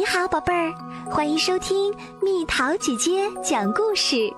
[0.00, 0.72] 你好，宝贝儿，
[1.10, 4.32] 欢迎收听蜜桃姐姐讲故事。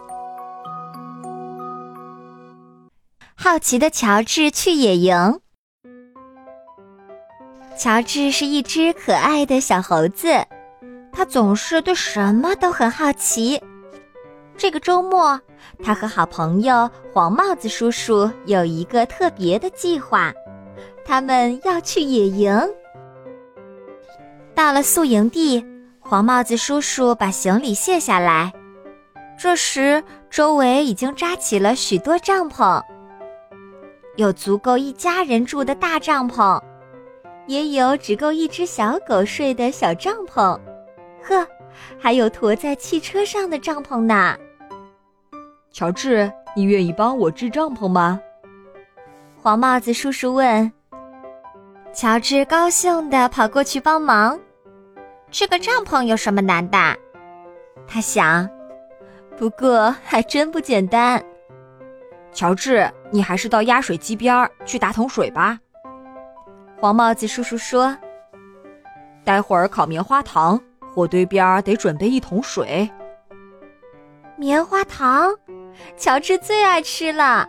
[3.37, 5.41] 好奇的乔治去野营。
[7.79, 10.45] 乔治是一只可爱的小猴子，
[11.13, 13.63] 他总是对什么都很好奇。
[14.57, 15.41] 这个周末，
[15.81, 20.35] 他和好朋友黄帽子叔叔有一个特别的计划，
[21.05, 22.53] 他们要去野营。
[24.55, 25.65] 到了宿营地，
[26.01, 28.53] 黄帽子叔叔把行李卸下来。
[29.39, 32.83] 这时，周围已经扎起了许多帐篷，
[34.17, 36.61] 有足够一家人住的大帐篷，
[37.47, 40.59] 也有只够一只小狗睡的小帐篷。
[41.23, 41.47] 呵，
[41.99, 44.37] 还有驮在汽车上的帐篷呢。
[45.73, 48.21] 乔治，你愿意帮我支帐篷吗？
[49.43, 50.71] 黄帽子叔叔问。
[51.95, 54.39] 乔治高兴地跑过去帮忙。
[55.31, 56.79] 这个帐篷有什么难的？
[57.87, 58.49] 他想。
[59.37, 61.23] 不过还真不简单。
[62.33, 65.59] 乔治，你还是到压水机边去打桶水吧。
[66.81, 67.97] 黄帽子叔叔说
[69.25, 70.59] ：“待会儿烤棉花糖，
[70.95, 72.89] 火堆边得准备一桶水。”
[74.37, 75.35] 棉花糖，
[75.97, 77.47] 乔治最爱吃了，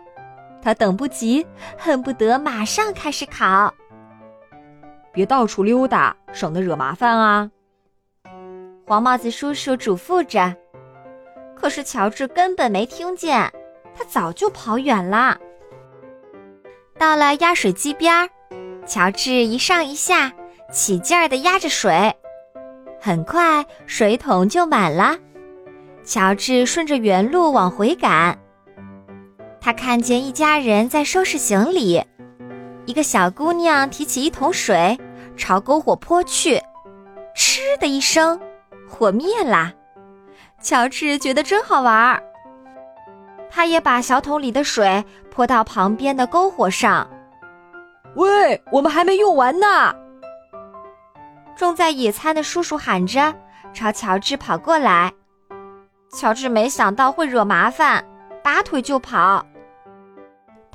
[0.62, 1.46] 他等不及，
[1.78, 3.73] 恨不得马上开始烤。
[5.14, 7.50] 别到处溜达，省得惹麻烦啊！
[8.86, 10.56] 黄帽子叔叔嘱咐着。
[11.56, 13.50] 可是乔治根本没听见，
[13.95, 15.38] 他早就跑远了。
[16.97, 18.30] 到了压水机边，
[18.86, 20.34] 乔治一上一下，
[20.72, 22.14] 起劲儿地压着水，
[23.00, 25.17] 很快水桶就满了。
[26.03, 28.38] 乔治顺着原路往回赶，
[29.61, 32.03] 他看见一家人在收拾行李。
[32.86, 34.98] 一个小姑娘提起一桶水，
[35.38, 36.62] 朝篝火泼去，
[37.36, 38.40] 嗤的一声，
[38.90, 39.72] 火灭了。
[40.62, 42.23] 乔治觉得真好玩儿，
[43.50, 47.09] 他也把小桶里的水泼到旁边的篝火上。
[48.16, 49.94] 喂，我们还没用完呢！
[51.56, 53.34] 种在野餐的叔叔喊着，
[53.74, 55.12] 朝乔治跑过来。
[56.12, 58.06] 乔治没想到会惹麻烦，
[58.44, 59.46] 拔腿就跑。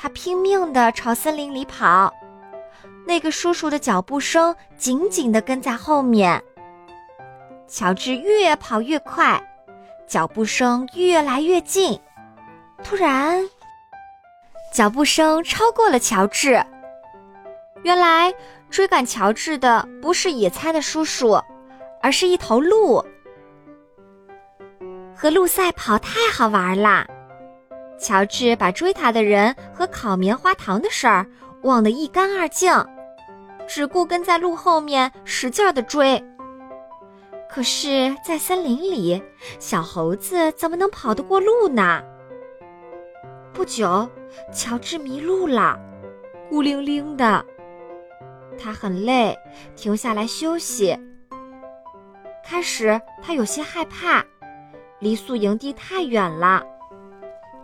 [0.01, 2.13] 他拼命地朝森林里跑，
[3.05, 6.41] 那个叔叔的脚步声紧紧地跟在后面。
[7.67, 9.43] 乔治越跑越快，
[10.07, 11.99] 脚步声越来越近。
[12.85, 13.45] 突然，
[14.73, 16.65] 脚步声超过了乔治。
[17.83, 18.33] 原来
[18.71, 21.43] 追赶乔治的不是野餐的叔叔，
[22.01, 23.05] 而是一头鹿。
[25.17, 27.05] 和鹿赛跑太好玩啦！
[27.99, 31.27] 乔治把追他的人和烤棉花糖的事儿
[31.63, 32.73] 忘得一干二净，
[33.67, 36.23] 只顾跟在鹿后面使劲的追。
[37.51, 39.21] 可是，在森林里，
[39.59, 42.03] 小猴子怎么能跑得过鹿呢？
[43.53, 44.09] 不久，
[44.53, 45.77] 乔治迷路了，
[46.49, 47.45] 孤零零的。
[48.57, 49.37] 他很累，
[49.75, 50.97] 停下来休息。
[52.45, 54.25] 开始，他有些害怕，
[55.01, 56.63] 离宿营地太远了。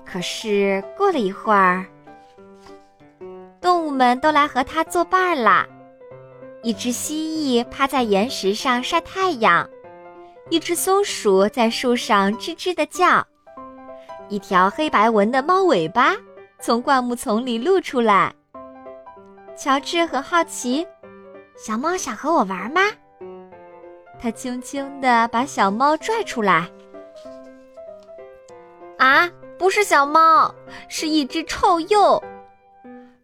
[0.05, 1.85] 可是过了一会儿，
[3.61, 5.67] 动物们都来和它作伴啦。
[6.63, 9.69] 一只蜥蜴趴在岩石上晒太阳，
[10.51, 13.27] 一只松鼠在树上吱吱的叫，
[14.29, 16.15] 一条黑白纹的猫尾巴
[16.61, 18.33] 从灌木丛里露出来。
[19.57, 20.87] 乔治很好奇，
[21.57, 22.81] 小猫想和我玩吗？
[24.21, 26.67] 他轻轻地把小猫拽出来。
[28.97, 29.29] 啊！
[29.65, 30.55] 不是小猫，
[30.89, 32.23] 是一只臭鼬。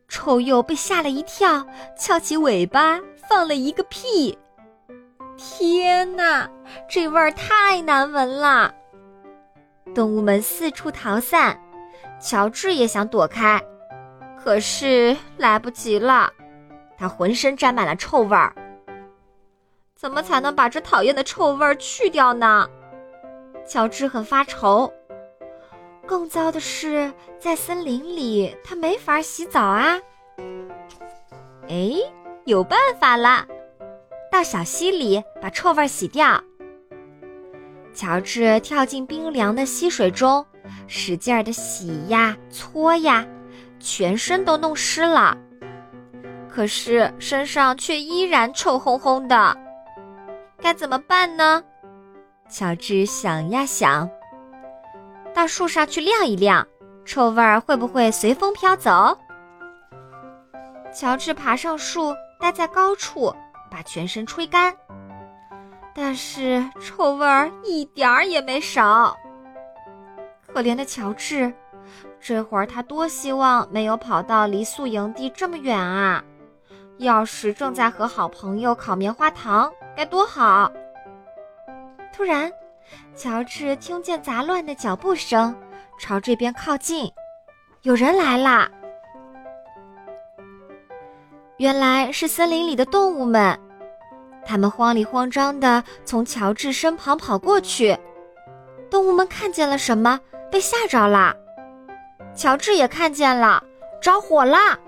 [0.08, 1.66] 臭鼬被吓了一跳，
[1.98, 4.38] 翘起尾巴放了一个屁。
[5.36, 6.48] 天哪，
[6.88, 8.74] 这味儿太难闻了！
[9.94, 11.60] 动物们四处逃散，
[12.18, 13.62] 乔治也想躲开，
[14.42, 16.32] 可是来不及了，
[16.96, 18.54] 他浑身沾满了臭味儿。
[19.94, 22.66] 怎么才能把这讨厌的臭味儿去掉呢？
[23.68, 24.90] 乔治很发愁。
[26.10, 29.96] 更糟的是，在森林里，他没法洗澡啊。
[31.68, 31.92] 哎，
[32.46, 33.46] 有办法了，
[34.28, 36.42] 到小溪里把臭味洗掉。
[37.94, 40.44] 乔治跳进冰凉的溪水中，
[40.88, 43.24] 使劲儿的洗呀搓呀，
[43.78, 45.38] 全身都弄湿了。
[46.48, 49.56] 可是身上却依然臭烘烘的，
[50.60, 51.62] 该怎么办呢？
[52.50, 54.10] 乔治想呀想。
[55.34, 56.66] 到树上去晾一晾，
[57.04, 59.16] 臭味儿会不会随风飘走？
[60.92, 63.34] 乔治爬上树，待在高处，
[63.70, 64.74] 把全身吹干。
[65.94, 69.16] 但是臭味儿一点儿也没少。
[70.52, 71.52] 可怜的乔治，
[72.20, 76.22] 这会儿他多希望没有跑到离宿营地这么远啊！
[76.98, 80.70] 要是正在和好朋友烤棉花糖，该多好！
[82.12, 82.52] 突然，
[83.14, 85.54] 乔治听见杂乱的脚步声，
[85.98, 87.10] 朝这边靠近，
[87.82, 88.70] 有人来啦！
[91.58, 93.58] 原来是森林里的动物们，
[94.44, 97.96] 他们慌里慌张地从乔治身旁跑过去。
[98.90, 100.18] 动物们看见了什么，
[100.50, 101.36] 被吓着了。
[102.34, 103.62] 乔治也看见了，
[104.00, 104.78] 着火啦！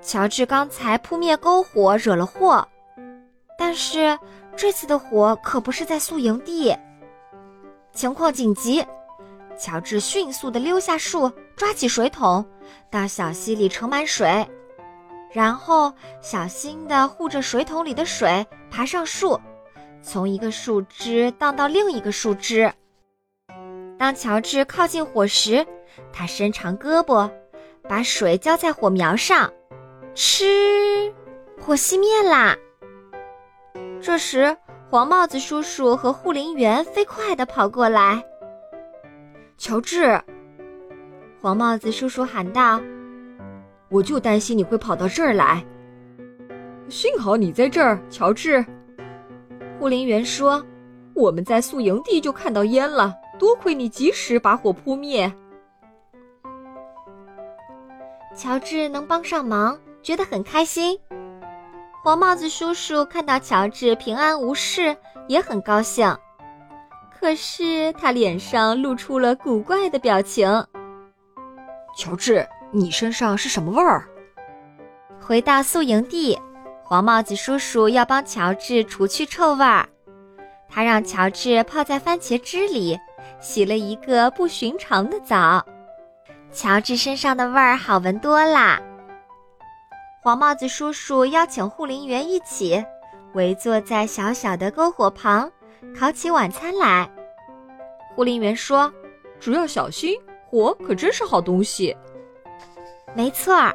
[0.00, 2.66] 乔治刚才扑灭篝火惹了祸，
[3.58, 4.18] 但是。
[4.60, 6.76] 这次的火可不是在宿营地，
[7.98, 8.86] 情况紧急。
[9.58, 12.46] 乔治迅速地溜下树，抓起水桶，
[12.92, 14.48] 到小溪里盛满水，
[15.32, 19.40] 然后小心地护着水桶里的水，爬上树，
[20.00, 22.72] 从一个树枝荡到另一个树枝。
[23.98, 25.66] 当乔治靠近火时，
[26.12, 27.28] 他伸长胳膊，
[27.88, 29.52] 把水浇在火苗上，
[30.14, 31.12] 吃，
[31.60, 32.56] 火熄灭啦。
[34.00, 34.56] 这时，
[34.90, 38.24] 黄帽子叔叔和护林员飞快地跑过来。
[39.58, 40.18] 乔治，
[41.42, 42.80] 黄帽子叔叔喊道
[43.92, 45.62] ：“我就担心你会跑到这儿来。
[46.88, 48.64] 幸好你在这儿，乔治。”
[49.78, 50.64] 护林员说
[51.12, 55.30] ：“我们在宿营地就看到烟了，多亏你及时把火扑灭。”
[58.34, 60.98] 乔治能帮上忙，觉得很开心。
[62.08, 64.96] 黄帽子叔叔看到乔治平安无事，
[65.26, 66.16] 也很高兴。
[67.20, 70.48] 可是他脸上露出了古怪的表情。
[71.98, 74.08] 乔治，你身上是什么味儿？
[75.20, 76.38] 回到宿营地，
[76.82, 79.86] 黄帽子叔叔要帮乔治除去臭味儿。
[80.66, 82.98] 他让乔治泡在番茄汁里，
[83.38, 85.62] 洗了一个不寻常的澡。
[86.50, 88.80] 乔治身上的味儿好闻多啦。
[90.20, 92.84] 黄帽子叔叔邀请护林员一起
[93.34, 95.48] 围坐在小小的篝火旁，
[95.96, 97.08] 烤起晚餐来。
[98.16, 98.92] 护林员说
[99.38, 101.96] ：“只要小心，火可真是好东西。”
[103.14, 103.72] 没错儿，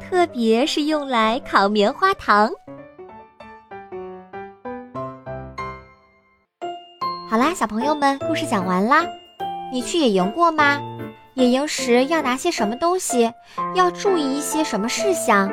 [0.00, 2.50] 特别是用来烤棉花糖。
[7.28, 9.04] 好啦，小朋友们，故事讲完啦。
[9.70, 10.80] 你去野营过吗？
[11.34, 13.30] 野营时要拿些什么东西？
[13.74, 15.52] 要注意一些什么事项？